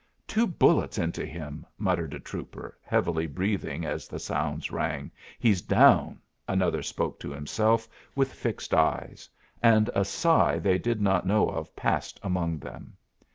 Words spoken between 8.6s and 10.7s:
eyes; and a sigh